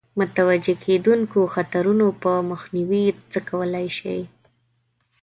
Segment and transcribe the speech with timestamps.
[0.19, 4.17] متوجه کېدونکو خطرونو په مخنیوي څه کولای شي.